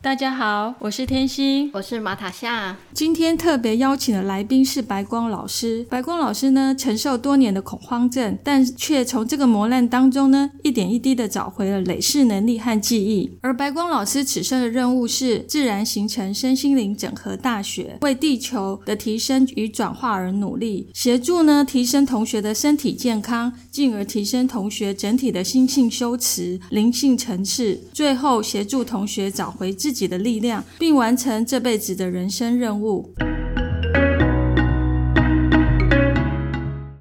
[0.00, 2.76] 大家好，我是天心，我是马塔夏。
[2.94, 5.84] 今天特别邀请的来宾是白光老师。
[5.90, 13.36] 白光老师呢，承受多年的恐慌症，但却从这个磨难当中呢，一点一滴的找回了累世能力和记忆。
[13.42, 29.87] 而白光老师此生的任务是自然形成身心灵整合大学，为地球的提升与转化而努力，协助呢提升同学的身体健康，进而提升同学整体的心性修持、灵性层次，最后协助同学找回自。
[29.88, 33.14] 自己的力量，并完成这辈子的人生任务。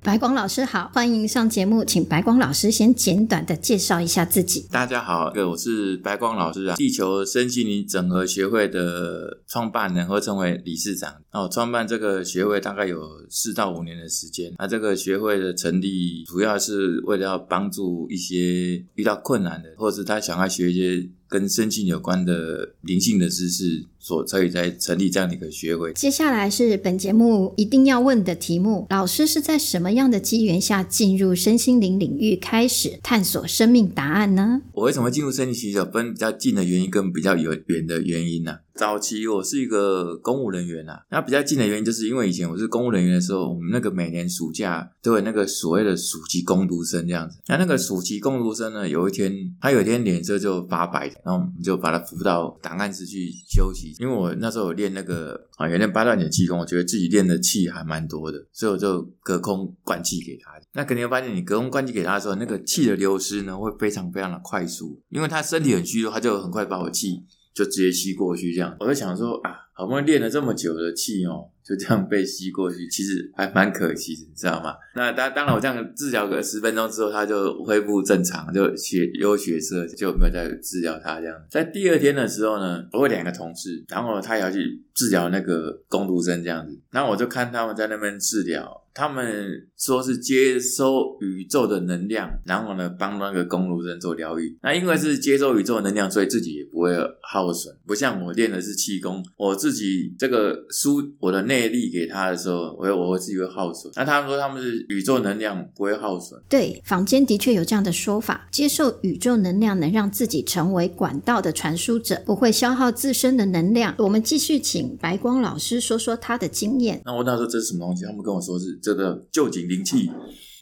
[0.02, 4.66] 白光老师好，欢迎上节目，请白光老师先简短的介绍一下自己。
[4.72, 11.14] 大家好，我是白光老师啊，地球身心灵整合协会的创办人，或称为理事长。
[11.34, 14.54] 那我创办这个协会大概有四到五年的时间。
[14.58, 21.10] 那这个协会的成立，主要是为了要帮助一些遇到困难的，或者是他想要学一些。
[21.30, 25.94] 跟身心有关的灵性的知识，所参与在成立这样的一个学会。
[25.94, 34.62] 接下来是本节目一定要问的题目：老师是在什么样的机缘下进入身心灵领域，开始探索生命答案呢？
[34.74, 35.92] 我为什么进入身心灵？
[35.92, 38.60] 分比较近的原因跟比较有远的原因呢？
[38.78, 47.40] 早期我是一个公务人员啊，那比较近的原因就是因为以前我是公务人员的时候，我们那个每年暑假都有那个所谓的暑期攻读生这样子。
[47.48, 53.96] 那那个暑期攻读生呢，有一天他有一天脸色就发白，然后我们就把他扶到档案室去休息。
[54.00, 60.52] 因为我那时候有练那个啊，有练八段锦气功，我觉得自己练的气还蛮多的，所以我就隔空灌气给他。
[60.74, 67.26] 那肯定会发现，你隔空灌气给他的时候，那个气的流失呢会非常非常的快速，因为他身体很虚弱，他就很快把我气。
[67.58, 68.78] 就直接吸过去，这样。
[68.80, 74.74] 我在想说啊，好不容易练了这么久的气哦，就这样被吸过去，其实还蛮可惜的，你知道吗？
[74.96, 81.36] 那当当然，我这样治疗个十分钟之后，他就恢复正常，就血有血色，就没有再治疗他这样。
[81.48, 88.84] 在第二天的时候呢，我有两个同事，然后他也要去治疗那个工读生这样子，然后我就看他们在那边治疗。
[88.98, 94.58] 他们说是接收宇宙的能量，然后呢帮那个公路人做疗愈。
[94.64, 97.72] 那因为是接收宇宙能量，所以自己也不会耗损。
[97.86, 103.92] 不像我练的是气功，我自己这个输我的内力给他的时候，我我会自己会耗损。
[103.96, 106.42] 那他们说他们是宇宙能量不会耗损。
[106.48, 113.94] 对，坊间的确有这样的说法，接受宇宙能量能让自己成为管道的传输者，不会消耗自身的能量。
[113.98, 117.02] 我们继续请白光老师说说他的经验。
[117.06, 118.06] 那我那时候这是什么东西？
[118.06, 118.78] 他们跟我说是。
[118.88, 120.10] 这个旧井灵气，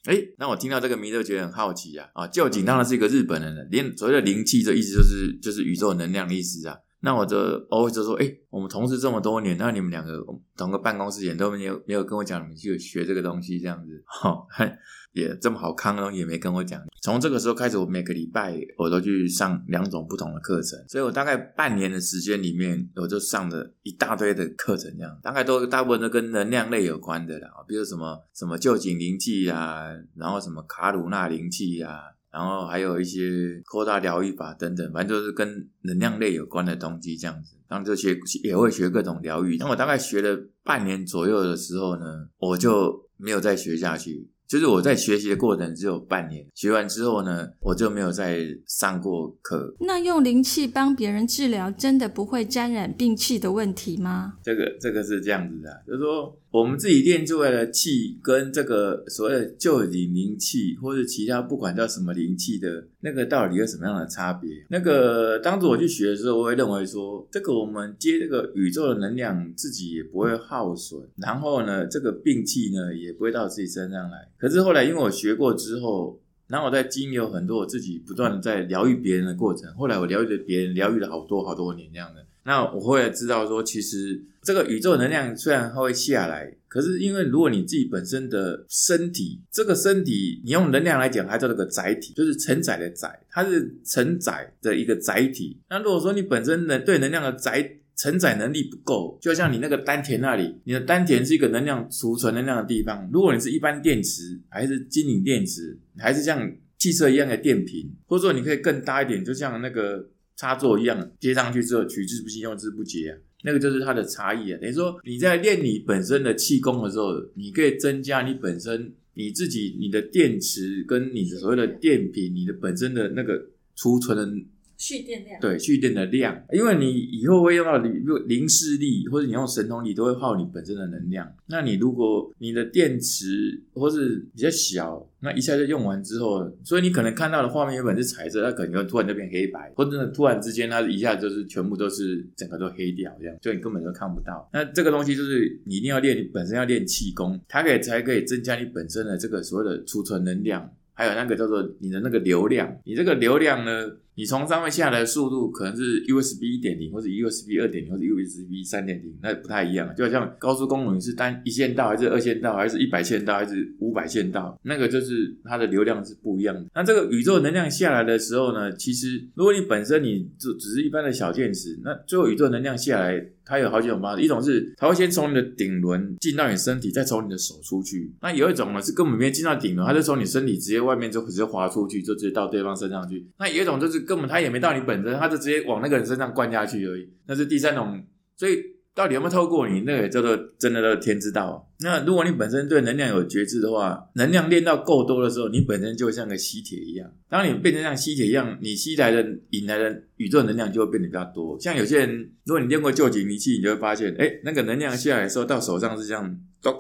[0.05, 2.25] 哎，那我听到这个名字觉得很好奇啊啊！
[2.27, 6.75] 旧井当然是一个日本人了，连所谓的灵气的意思就是就是宇宙能量的意思啊。
[7.05, 7.38] 那我就
[7.69, 10.19] 偶尔就说，哎，我们同事这么多年，那你们两个
[10.57, 14.45] 同个办公室也都没有没有跟我讲你们去学这个东西这样子，哈。
[15.16, 16.77] 也这么好康哦，也没跟我讲。
[17.01, 29.87] 从这个时候开始，我每个礼拜我都去上两种不同的课程，所以我大概半年的时间里面，我就上了一大堆的课程，这样大概都大部分都跟能量类有关的啦，比如什么什么旧景灵气啊，
[30.17, 32.01] 然后什么卡鲁纳灵气啊，
[32.35, 37.56] 然后还有一些扩大疗愈法等等，反正就是跟能量类有关的东西这样子。
[37.69, 38.13] 然后就学
[38.44, 39.56] 也会学各种疗愈。
[39.57, 44.29] 那我大概学了半年左右的时候呢，我就没有再学下去。
[44.47, 49.73] 就是我在学习的过程只有半年，学完之后呢，我就没有再上过课。
[49.79, 54.34] 那用灵气帮别人治疗，真的不会沾染病气的问题吗？
[54.44, 56.38] 这个这个是这样子的，就是说。
[56.55, 64.49] 我们自己练出来的气，跟这个所谓的旧灵灵气，或者其他不管叫什么灵气的那个，到底有什么样的差别？
[64.69, 74.29] 那个当时我去学的时候，我会认为说，这个我们接这个宇宙的能量，自己也不会耗损，然后呢，这个病气呢，也不会到自己身上来。
[74.37, 76.17] 可是后来，因为我学过之后，
[76.47, 82.25] 然后我在经有很多我自己不断的在疗愈别人的过程，后来我疗愈了别人，疗愈了好多好多年这样的。
[82.46, 95.59] 那我后来知道说，其实这个宇宙能量虽然它会下来，可是因为如果你自己本身的身体，这个身体你用能量来讲，它叫做个载体，就是承载的载，它是承载的一个载体。
[95.72, 103.09] 那如果说你本身能对能量的载承载能力不够，就像你那个丹田那里，你的丹田是一个能量储存能量的地方。
[103.12, 106.47] 如果你是一般电池，还是精灵电池，还是像
[106.78, 110.09] 汽车一样的电瓶，或者说你可以更大一点，就像那个。
[110.35, 113.17] 插座一样接上去之后取之不尽用之不竭啊！
[113.43, 114.59] 那个就是它的差异啊。
[114.59, 124.46] 等于说你在练你本身的气功的时候，你可以增加你本身你自己你的电池跟你的所谓的电瓶，你的本身的那个储存的。
[124.77, 131.31] 蓄电量对蓄电的量，因为你以后会用到灵灵视力，或者你用神通力，都会耗你本身的能量。
[131.47, 144.49] 那你如果你的电池或是比较小，那一下就用完之后，所以你可能看到的画面原本是彩色，它可能突然就变黑白，或者突然之间它一下就是全部都是整个都黑掉，这样就你根本就看不到。
[144.53, 152.77] 那这个东西就是你一定要练，你本身要练气功，它可以才可以增加你本身的这个所谓的储存能量，还有那个叫做你的那个流量。
[152.83, 153.89] 你这个流量呢？
[154.17, 159.94] 你从上面下来的速度可能是 USB 一点零，或者 USB 二点零，或者 USB 三点零，那不太一样。
[159.94, 166.66] 就好像高速公路你是单一线道，还是二线道，还是一百线道，还是五百线道，那个就是它的流量是不一样的。
[166.73, 174.23] 那这个宇宙能量下来的时候呢，其实如果你本身你就只是一般的小电池，那最后宇宙能量下来，它有好几种方式。
[174.23, 178.14] 一种是它会先从你的顶轮进到你身体，再从你的手出去。
[178.22, 183.28] 那有一种呢是根本没进到顶轮，它就从你身体直接外面就直接滑出去，就直接到对方身上去。
[183.38, 184.04] 那有一种就是。
[184.05, 187.09] 根本他也没到你本身，他就直接往那个人身上灌下去而已。
[187.28, 188.03] 那是第三种，
[188.37, 188.59] 所以
[188.93, 191.69] 到底有没有透过你，那个叫做真的的天知道。
[191.81, 197.11] 那如果你本身对能量有觉知的话，能量练到够多的时候，你本身就像个吸铁一样。
[197.29, 201.59] 当你变成像吸铁一样，你吸来的、引来的宇宙能量就会变得比较多。
[201.59, 206.73] 像有些人，如果你练过旧景仪器，你就会发现，哎，那个能量下来的时候，到手上是这样咚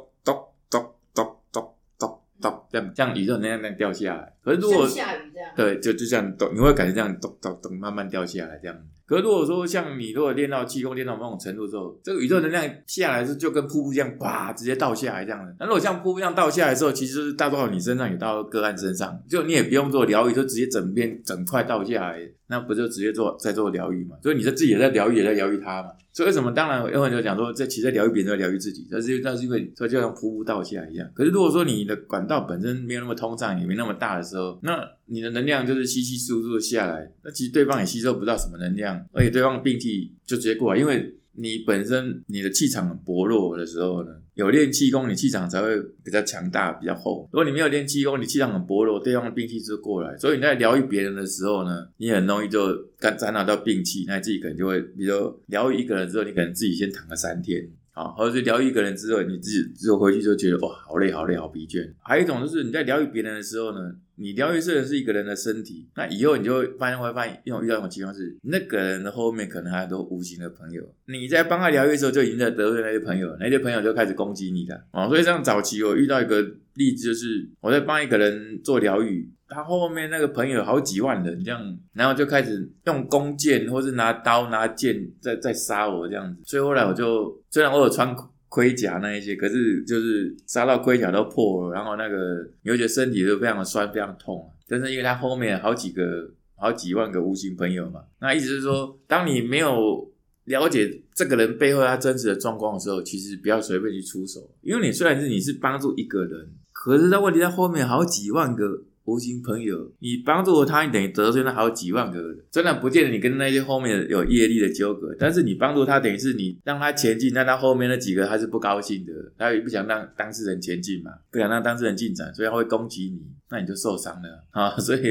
[2.49, 4.33] 咚咚，这样这样宇宙能量那样掉下来。
[4.43, 8.77] 可是如果下雨这样，对，就就这样咚，你会感觉这样咚咚咚慢慢掉下来这样。
[9.07, 15.55] 可是如果说像你如果练到气功练到某种程度之后，这个宇宙能量下来是就跟瀑布一样，啪直接倒下来这样的。
[15.59, 24.15] 那如果像瀑布一样倒下来之后，其实是大多数你身上也到个案身上，就你也不用做疗愈，就直接整片整块倒下来，那不就直接做在做疗愈嘛？
[24.21, 25.89] 所以你在自己也在疗愈，也在疗愈他嘛。
[26.13, 26.51] 所以为什么？
[26.51, 31.09] 当然有很多讲说，在其实疗愈别人，在疗愈自己，但是那是因为说就像瀑布倒下一样。
[31.13, 47.27] 可是如果说你的管道本身没有那么通畅，也没那么大的时候，那你的能量就是稀稀疏疏的下来，那其实对方也吸收不到什么能量，而且对方的病气就直接过来，因为你本身你的气场很薄弱的时候呢，有练气功，你气场才会比较强大、比较厚。
[47.31, 57.67] 如果你没有练气功，你气场很薄弱，对方的病气就过来，所以你在疗愈别人的时候呢，你很容易就感沾染到病气，那自己可能就会，比如疗愈一个人之后，你可能自己先躺个三天。
[57.95, 61.89] 啊，或者是疗愈一个人之后，你自己就回去就觉得哇，好累，好累，好疲倦。
[62.03, 75.07] 还有一种就是你在疗愈别人的时候呢，你疗愈是的是一个人的身体，那以后你就发现会发现一种遇到一种情况是，那个人的后面可能还有很多无形的朋友，你在帮他疗愈的时候就已经在得罪那些朋友，那些朋友就开始攻击你的啊。
[75.07, 76.41] 所以像早期我遇到一个
[76.75, 79.29] 例子，就是我在帮一个人做疗愈。
[79.47, 88.15] 他后面那个朋友好几万人这样，然后就开始用弓箭或是拿刀拿剑在在杀我这样子，所以后来我就虽然我有穿
[88.49, 100.09] 盔甲那一些，可是就是杀到盔甲都破了，然后那个你会觉得身体都非常的酸非常痛，但是因为他后面好几个好几万个无形朋友嘛，那意思是说，当你没有
[100.45, 108.83] 了解这个人背后他真实的状况的时候，其实不要随便去出手，因为你虽然是你是帮助一个人，可是那问题在后面好几万个。
[109.05, 112.37] 无形朋友，你帮助了他，你等于得罪了好几万个人。
[112.51, 123.21] 虽然不见得你跟那些后面有业力的纠葛，但是你帮助他，等于是你让他前进，但他后面那几个他是不高兴的，他也不想让当事人前进嘛，不想让当事人进展，所以他会攻击你，
[123.51, 124.75] 那你就受伤了啊。
[124.77, 125.01] 所以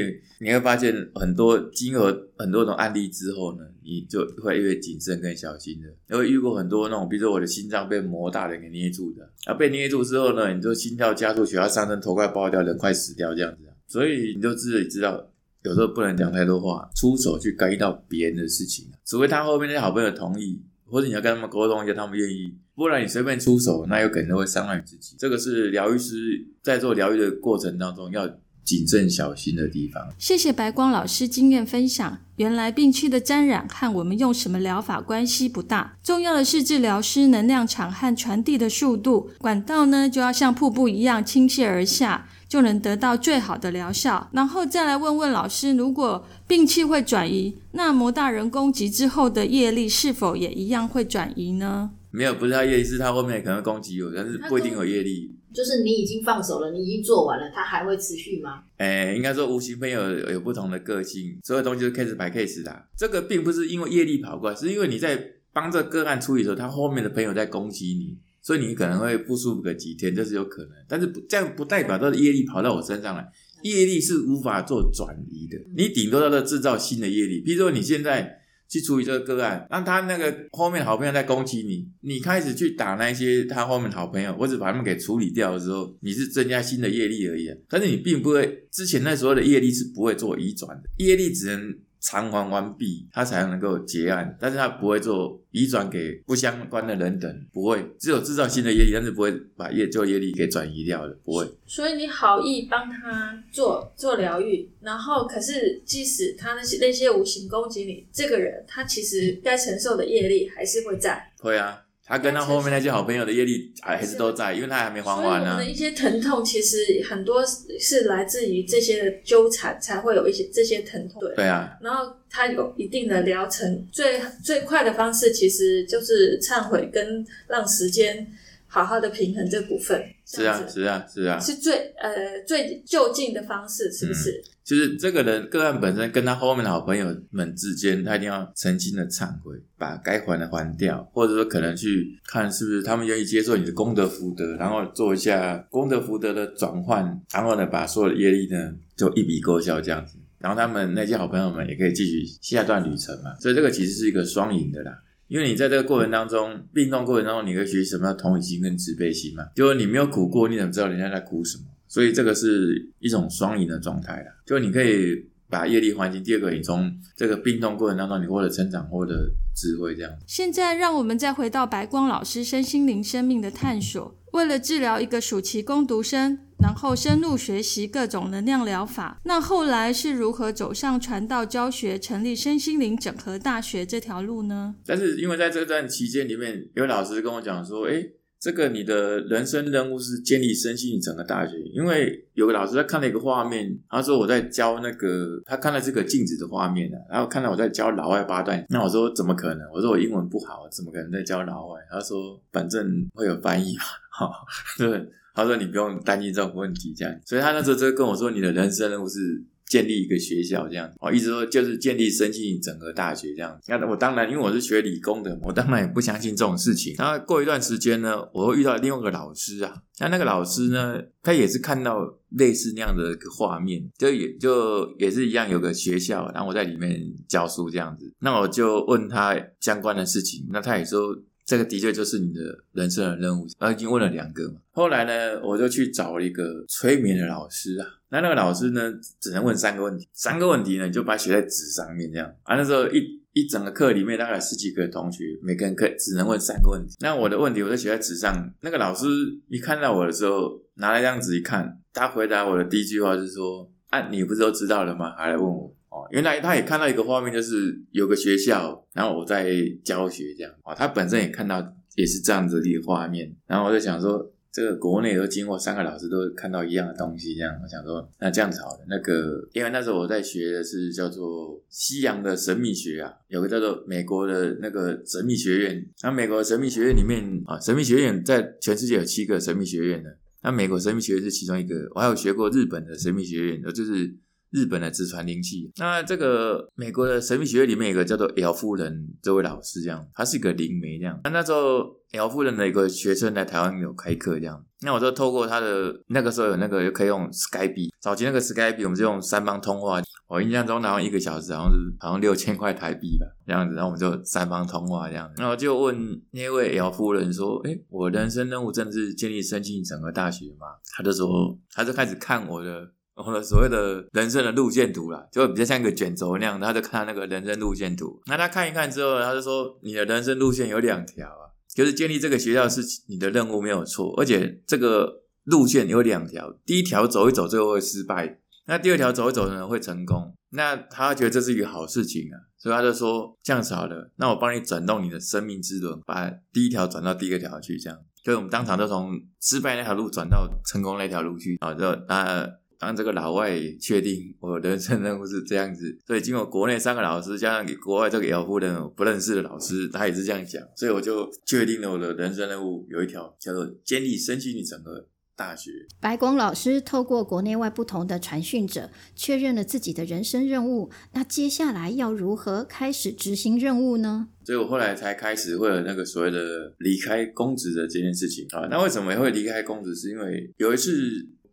[0.41, 5.87] 你会发现很多金额很多种案例之后呢，你就会越谨慎更小心的。
[6.13, 13.59] 因为遇过很多那种，比如说我的心脏被魔大人给捏住的，啊，被捏住之后呢，你就心跳加速，血压上升，头快爆掉，人快死掉这样子。
[13.87, 15.31] 所以你就自己知道，
[15.63, 25.15] 有时候不能讲太多话，出手去干预到别人的事情，除非他后面那些好朋友同意，或者你要跟他们沟通一下，他们愿意，不然你随便出手，那有可能会伤害自己。
[25.17, 28.27] 这个是疗愈师在做疗愈的过程当中要
[28.65, 30.03] 谨慎小心的地方。
[30.17, 32.17] 谢谢白光老师经验分享。
[32.37, 42.27] 原来病区的沾染和我们用什么疗法关系不大，重要的是治疗师能量场和传递的速度，管道呢就要像瀑布一样倾泻而下。
[42.47, 51.89] 就能得到最好的疗效，然后再来问问老师，如果病气会转移，那魔大人攻击之后的业力是否也一样会转移呢？
[52.15, 55.35] 没有，不是他业力，是他后面可能攻击我，但是不一定有业力。
[55.53, 58.63] 就是你已经放手了，你已经做完了，他还会持续吗？
[58.77, 62.85] 哎，应该说无形朋友有不同的个性，所有东西都 case by case 的。
[62.97, 65.17] 这个并不是因为业力跑过来，是因为你在
[65.53, 68.17] 帮这个案处理的时候，他后面的朋友在攻击你。
[68.41, 73.27] 所以你可能会不舒服个几天，这是有可能，但是不这样不代表他的业力跑到我身上来，
[73.63, 77.41] 业力是无法做转移的，你顶多叫做制造新的业力。
[77.41, 87.49] 比如说你现在去处理这个个案，那他那个后面好朋友在攻击你，你开始去打那些他后面好朋友，或者把他们给处理掉的时候，你是增加新的业力而已。
[87.69, 91.75] 但是你并不会，之前那时候的业力是不会做移转的，业力只能。
[92.05, 101.49] 偿还完毕，他才能够结案，但是他不会做移转给不相关的人等，不会，只有制造新的业力，但是不会把业旧业力给转移掉的，不会。
[101.65, 111.31] 所以你好意帮他做做疗愈，然后可是即使他那些那些无形攻击你这个人，他其实该承受的业力还是会在。
[111.39, 111.84] 会啊。
[112.07, 115.53] 他跟他后面那些好朋友的业力还是都在，因为他还没还完呢。
[115.53, 117.43] 我们的一些疼痛其实很多
[117.79, 121.19] 是来自于这些的纠缠，才会有一些这些疼痛。
[121.35, 121.75] 对啊。
[121.81, 128.27] 然后他有一定的疗程，最最快的方式其实就是忏悔跟让时间
[128.67, 129.99] 好好的平衡这部分。
[130.27, 131.39] 是啊，是啊，是啊。
[131.39, 134.43] 是最呃最就近的方式，是不是？
[134.65, 153.35] 就是这个人个案本身跟他后面的好朋友们之间，他一定要诚心的忏悔，把该还的还掉，或者说可能去看是不是他们愿意接受你的功德福德，然后做一下功德福德的转换，然后呢把所有的业力呢就一笔勾销这样子，然后他们那些好朋友们也可以继续下一段旅程嘛。
[153.39, 159.45] 所以这个其实是一个双赢的啦，因为你在这个过程当中，病痛过程当中，你会学习什么叫同理心跟慈悲心嘛？
[159.53, 161.65] 就是你没有苦过，你怎么知道人家在苦什么？
[161.95, 165.15] 所以这个是一种双赢的状态啦，就你可以
[165.49, 166.21] 把业力还清。
[166.21, 170.11] 第二个，你从这个病痛过程当中，你获得成长，获得智慧，这样。
[170.27, 174.13] 现在让我们再回到白光老师身心灵生命的探索。
[174.33, 184.75] 为了治疗一个暑期攻读生，然后深入学习各种能量疗法，那后来是如何走上传道教学、成立身心灵整合大学这条路呢？
[184.85, 188.03] 但是因为在这段期间里面，有老师跟我讲说，哎。
[188.39, 199.67] 这个你的人生任务是建立身心整个大学，因为有个老师他看了一个画面，他说我在教那个，他看了这个镜子的画面啊然后看到我在教老外八段，那我说怎么可能？
[199.73, 201.79] 我说我英文不好，怎么可能在教老外？
[201.89, 204.31] 他说反正会有翻译嘛，哈，
[204.77, 209.43] 对，他说你不用担心这种问题，这样，所以他那时候就跟我说，你的人生任务是。
[209.67, 213.59] 建立一个学校这样，哦，意思说就是建立申请整个大学这样。
[213.67, 216.95] 那我当然，因为我是学理工的，我当然也不相信这种事情。
[216.97, 221.99] 然后过一段时间呢，我会遇到另外一个老师啊，那那个老师呢，他也是看到
[222.37, 228.13] 类似那样的一个画面，就也就也是一样有个学校，然后我在里面教书这样子。
[228.19, 231.15] 那我就问他相关的事情，那他也说。
[231.45, 232.41] 这个的确就是你的
[232.73, 234.55] 人生的任务，然后已经问了两个嘛。
[234.71, 237.87] 后来呢，我就去找了一个催眠的老师啊。
[238.09, 242.27] 那那个老师呢，只能问三个问题，三个问题呢，你就把它写在纸上面这样。
[242.43, 246.95] 啊，那时候一一整个课里面大概十几个同学，每个人可只能问三个问题。
[246.99, 248.51] 那我的问题我就写在纸上。
[248.61, 249.05] 那个老师
[249.49, 255.15] 一看到我的时候，拿了一张纸一看，他回答我的第一句话是说：“啊，你不是都知道了吗？
[255.15, 255.71] 还来问我？”
[256.11, 259.51] 原来他也看到一个画面，就是有个学校，然后我在
[259.83, 260.73] 教学这样啊。
[260.73, 261.61] 他本身也看到
[261.95, 268.85] 也是这样子的一个画面，然后我就想说，这个国内都经过三个老师都看到一样的东西，这样我想说，那这样子好了。
[268.89, 275.85] 那个因为那时候我在学的是叫做西洋的神秘学啊，有个叫做美国的那个神秘学院。
[276.03, 280.09] 那美国神秘学院里面啊，神秘学院在全世界有七个神秘学院的，
[280.43, 281.75] 那美国神秘学院是其中一个。
[281.95, 284.13] 我还有学过日本的神秘学院，就是。
[284.55, 291.19] 日本的直传灵气，那这个美国的神秘学院里面有个叫做 L 夫人这位老师，这样，他是一个灵媒，这样。
[291.25, 291.83] 那那时候
[292.13, 294.63] L 夫人的一个学生来台湾有开课，这样。
[294.81, 303.75] 那我就透过他的那个时候有那个可以用 Skype，早期那个 Skype 我们就用三方通话，我印象中好像一个小时好像是好像六千块台币吧，这样子。
[303.75, 305.29] 然后我们就三方通话这样。
[305.37, 305.97] 然后就问
[306.31, 312.91] 那位 L 夫人说：“哎，我人生任务真的是建立生进整个大学吗？”他就说，他就开始看我的。
[313.15, 318.21] 我的所谓的人生的路线图啦，就比较像一个卷轴那样，他就看那个人生路线图。
[318.25, 330.35] 那他看一看之后，他就说：“你的人生路线有两条啊，就是建立这个学校是你的任务没有错，而且这个路线有两条，第一条走一走最后会失败，那第二条走一走呢会成功。
[330.49, 342.45] 那他觉得这是一个好事情啊，所以他就说这样子好了，那我帮你转动你的生命之轮，把第一条转到第二条去，这样，所以我们当场就从失败那条路转到成功那条路去啊，就啊。”
[342.79, 355.71] 当这个老外确定我人生任务是这样子，所以经过国内三个老师加上给国外这个姚夫人不认识的老师，他也是这样讲，所以我就确定了我的人生任务有一条叫做建立身心整合大学。
[355.99, 360.89] 白光老师透过国内外不同的传讯者，确认了自己的人生任务。
[361.13, 364.29] 那接下来要如何开始执行任务呢？
[364.45, 368.67] 所以我后来才开始会有那个所谓的离开公职的这件事情啊。
[368.69, 369.95] 那为什么会离开公职？
[369.95, 370.91] 是因为有一次。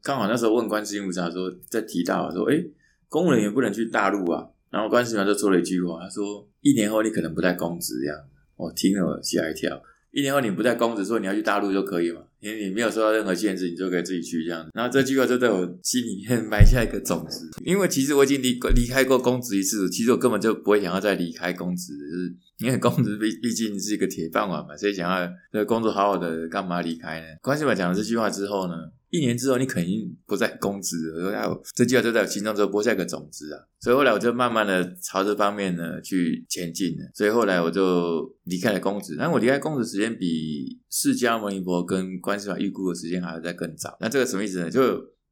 [0.02, 2.60] 刚好那时候问关世音菩萨说，在提到说，哎，
[3.08, 8.18] 公务人员不能去大陆啊，然后关系长就说了一句话，他说：“一年后你可能不在公职这样。”
[8.56, 9.80] 我听了吓一跳。
[10.10, 12.20] 一年后你不在公职，说你要去大陆就可以嘛？
[12.40, 14.68] 因为你没有受到任何限制，你就可以自己去这样。
[14.74, 17.48] 然后这句话就在我心里面埋下一个种子。
[17.64, 27.26] 因为其实我已经离离开过公职一次，其实我根本就不会想要再离开公职，就是因为公职毕毕竟是一个铁饭碗嘛，所以想要这工作好好的，干嘛离开呢？
[27.40, 28.74] 关系吧讲了这句话之后呢？
[29.12, 31.62] 一年之后，你肯定不再公职了。
[31.74, 33.60] 这句话就在我心中就播下一个种子啊。
[33.78, 37.10] 所以后来我就慢慢的朝这方面呢去前进了。
[37.14, 39.14] 所以后来我就离开了公职。
[39.18, 43.94] 但我离开公职时间比释迦牟尼佛跟观世音预估的时间还要再更早。
[44.00, 44.70] 那这个什么意思呢？
[44.70, 44.80] 就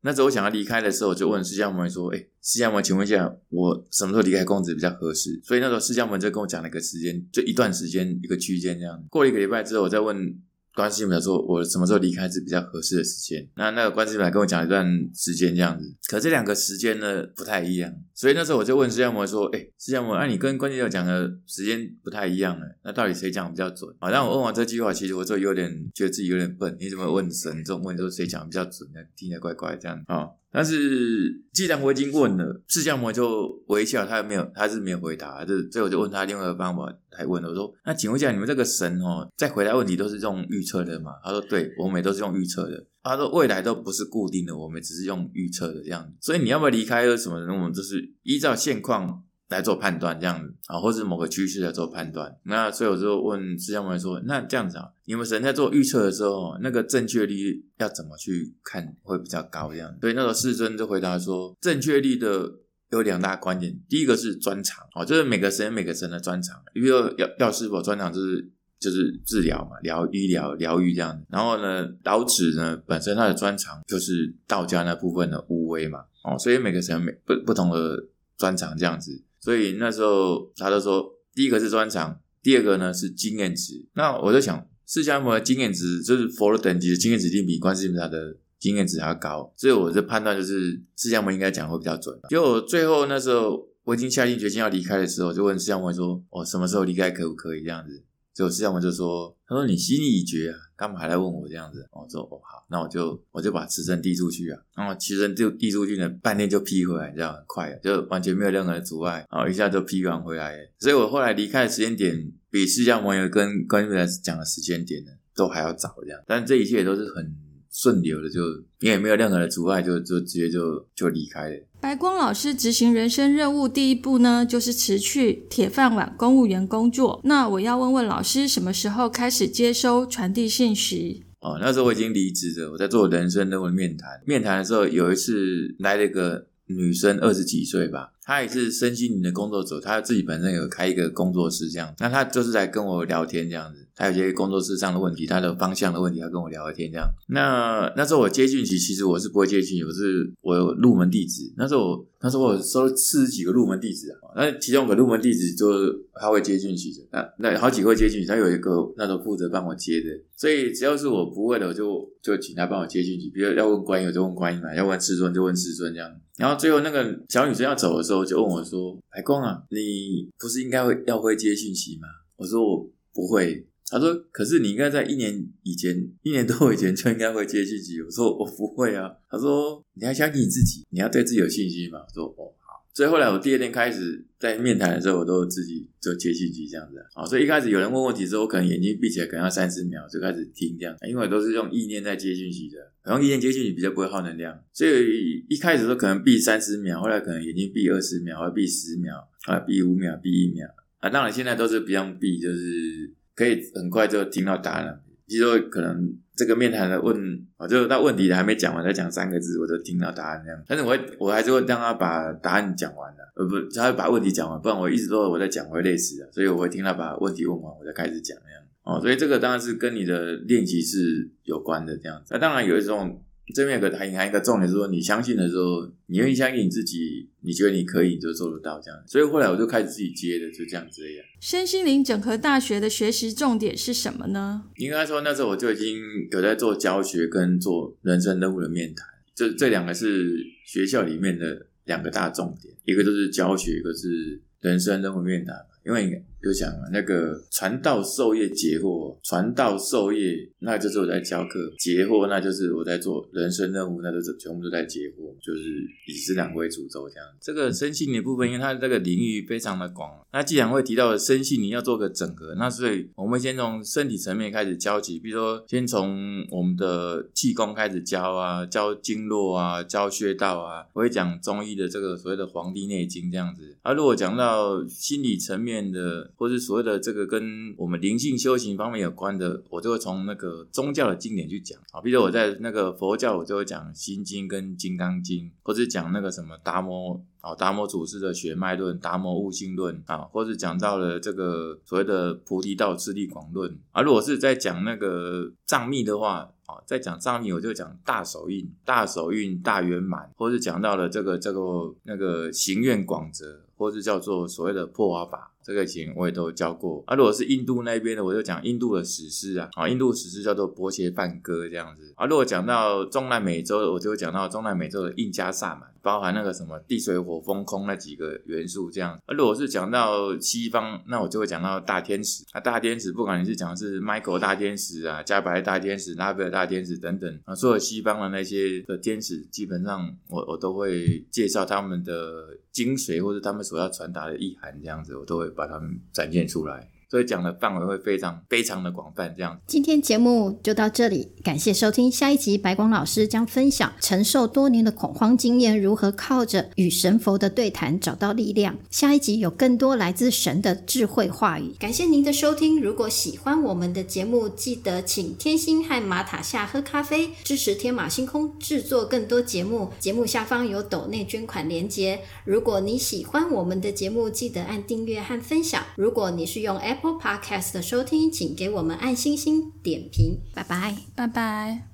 [0.03, 9.03] 那时候我想要离开的时候，我就问释迦牟尼说：“哎，释迦牟尼，请问一下，我什么时候离开公职比较合适？”所以那时候释迦牟尼就跟我讲了一个时间，就一段时间一个区间这样。
[9.09, 10.39] 过了一个礼拜之后，我再问。
[10.75, 13.47] 关系表说，我什么时候离开是比较合适的时间？
[13.57, 28.89] 那那个关系表跟我讲一段时间这样子，可这两个时间呢不太一样，所以那时候我就问释迦摩说：“哎，释迦摩，那你跟关系表讲的时间不太一样了，那到底谁讲比较准？”好，让我问完这句话，其实我就有点觉得自己有点笨，你怎么问神这种问，说谁讲比较准？
[29.17, 30.29] 听起来怪怪这样啊。
[30.53, 35.45] 但是既然我已经问了，释迦摩就微笑，他没有，他是没有回答。
[35.45, 46.13] 这所以我就问他另外一个方法还问了，我说：“那请问一下，你们这个神哦，在回答问题都是用预测的吗？”他说：“对，我们都是用预测的。”他说：“未来都不是固定的，我们只是用预测的这样。
[46.21, 47.37] 所以你要不要离开什么？
[47.55, 52.35] 我们就是依照现况。”来做判断，这样子啊，或者某个趋势来做判断。
[52.45, 59.73] 那所以我就问释迦牟尼说：“那这样子啊，你们神在做预测的时候，那个正确率要怎么去看会比较高？
[59.73, 62.49] 这样。”所以那时候世尊就回答说：“正确率的
[62.93, 66.63] 有两大关键，第一个是专长哦，就是每个神每个神的专长。
[66.73, 71.21] 比如说药药师佛专长就是就是治疗嘛，疗医疗疗愈这样。
[71.29, 78.07] 然后呢，老子呢本身他的专长就是道家那部分的无为嘛，哦，所以每个神每不不同的
[78.39, 83.89] 专长这样子。”所以那时候他就说，第一个是专长，第二个呢是经验值。
[83.95, 89.53] 那我就想，释迦牟尼的经验值就是佛的等级的经验值，一定比观世音菩萨的经验值还要高。
[89.57, 92.19] 所以我的判断就是，释迦牟尼应该讲会比较准。
[92.29, 98.05] 结果最后那时候我已经下定决心要离开的时候，就问释迦牟尼说：“哦什么时候离开可不可以？”这样子，
[98.41, 110.57] 就释迦牟尼就说：“他说你心意已决啊，干嘛还来问我这样子？”我说：“哦好。”那我就我就把辞呈递出去啊，然后辞呈就递出去呢，半天就批回来，这样很快，就完全没有任何的阻碍，然后一下就批完回来。
[110.79, 116.19] 所以我后来离开的时间点，比释迦牟尼跟关于来讲的时间点呢，都还要早这样。
[116.27, 117.37] 但这一切都是很
[117.81, 118.41] 顺流的，就
[118.81, 121.57] 因为没有任何的阻碍，就就直接就就离开了。
[121.81, 127.19] 白光老师执行人生任务第一步呢，就是辞去铁饭碗公务员工作。
[127.25, 131.25] 那我要问问老师，什么时候开始接收传递信息？
[131.41, 134.11] 哦，那时候我已经离职了，我在做人生任务面谈。
[134.27, 141.95] 面谈的时候，有一次来了一个女生，二十几岁吧，她也是身心灵的工作者，她自己本身有开一个工作室这样。
[141.99, 147.07] 那她就是来跟我聊天这样子，还有些工作室上的问题，他的方向的问题，她跟我聊聊天这样。
[147.29, 151.53] 那那时候我接讯息，其实我是不会接讯息，我是我有入门弟子。
[151.59, 160.07] 那时候我那时候我收了四十几个入门弟子啊，那其中有个入门弟子就是他会接讯息的，那那好几个会接讯息，他有一个那时候负责帮我接的。
[160.35, 163.29] 所以只要是我不会的，我就就请他帮我接进去。
[163.29, 166.11] 比如要问观音，我就问观音嘛；要问师尊，就问师尊这样。
[166.39, 172.09] 然后最后那个小女生要走的时候，就问我说：“海光啊，你不是应该会要会接讯息吗？”
[172.39, 187.25] 我说：“我不会。”他说：“可是你应该在一年以前， 一年多以前就应该会接信息。”我说：“我不会啊。”他说：“你要相信你自己，你要对自己有信心嘛。”我说：“哦。”好所以后来我第二天开始在面谈的时候，我都自己就接信息这样子啊。
[187.25, 192.77] 所以一开始有人问问题之后，我可能眼睛闭起来，可能要三十秒就开始听这样，因为我都是用意念在接信息的，
[193.13, 194.61] 用意念接信息比较不会耗能量。
[194.73, 201.09] 所以一开始都可能闭三十秒，后来可能眼睛闭二十秒，或闭十秒，后来闭五秒，闭一秒啊。
[201.09, 205.01] 当然现在都是不用闭，就是可以很快就听到答案了。
[205.27, 206.17] 其实可能。
[206.37, 210.59] 这个面谈的问，我就那问题还没讲完，再讲三个字，我就听到答案这样。
[210.67, 216.33] 但是我会我还是会让他把答案讲完的，呃不，他会把问题讲完，不然我一直都我在讲，我会累死的。
[216.33, 218.63] 所以我会听他把问题问完，我再开始讲那样。
[218.85, 222.29] 哦，所以这个当然是跟你的练习是有关的这样子。
[222.31, 223.23] 那当然有一种。
[223.53, 229.03] 这边有个还还一个重点是说，你相信的时候，你愿意相信你自己，你觉得你可以，你就做得到这样。
[229.07, 231.25] 所以后来我就开始自己接的，就这样子样。
[231.41, 234.63] 身心灵整合大学的学习重点是什么呢？
[234.77, 235.99] 应该说那时候我就已经
[236.31, 240.37] 有在做教学跟做人生任务的面谈，这这两个是
[240.67, 245.57] 学校里面的两个大重点，一个就是教学，一个是人生任务面谈。
[245.83, 255.63] 因为就讲嘛，那个传道授业解惑，传道授业，那就是我在教课；解惑，那就是我在做人生任务，那就是全部都在解惑，就是
[256.07, 257.27] 以这两个为主轴这样。
[257.41, 273.77] 这个身心的部分，因为它这个领域非常的广，那既然会提到身心，你要做个整合，那所以我们先从身体层面开始教起，比如说先从我们的气功开始教啊，教经络啊，教穴道啊，我会讲中医的这个所谓的《黄帝内经》这样子。
[273.83, 282.01] 啊，如果讲到心理层面的，或是所谓的这个跟我们灵性修行方面有关的，我就会从那个宗教的经典去讲啊。
[282.01, 294.03] 比如我在那个佛教，我就会讲《心经》跟《金刚经》，或是讲那个什么达摩啊，达摩祖师的血脉论、达摩悟性论啊，或是讲到了这个所谓的菩提道次第广论啊。
[294.03, 301.61] 如果是在讲那个藏密的话啊，在讲藏密，我就讲大手印、大手印、大圆满，或是讲到了这个这个
[302.05, 305.53] 那个行愿广泽，或是叫做所谓的破瓦法。
[305.71, 307.15] 这个前我也都教过啊。
[307.15, 312.27] 如果是印度那边的，我就讲印度的史诗啊，啊，印度史诗叫做《波切梵歌》这样子啊。
[312.27, 319.17] 如果讲到中南美洲的，我就会讲到中南美洲的印加萨满，包含那个什么地水火风空那几个元素这样。
[319.27, 335.51] 而如果是讲到西方，那我就会讲到大天使啊，大天使不管你是讲是 Michael 大天使啊，加百大天使、拉斐尔大天使等等啊，所有西方的那些的天使，基本上我我都会介绍他们的精髓或者他们所要传达的意涵这样子，我都会。
[335.61, 336.89] 把它们展现出来。
[337.11, 339.61] 所以讲的范围会非常非常的广泛，这样。
[339.67, 342.11] 今天节目就到这里，感谢收听。
[342.11, 348.79] 下一集白光老师将分享承受多年的恐慌经验，如何靠着与神佛的对谈找到力量。
[348.91, 351.75] 下一集有更多来自神的智慧话语。
[351.81, 352.81] 感谢您的收听。
[352.81, 359.91] 如果喜欢我们的节目，记得请天星和马塔夏喝咖啡，支持天马星空制作更多节目。
[359.99, 362.21] 节目下方有抖内捐款连接。
[362.45, 365.83] 如果你喜欢我们的节目，记得按订阅和分享。
[365.97, 371.87] 如果你是用 App Apple Podcast 的收听，请给我们按星星点评，拜拜，拜拜。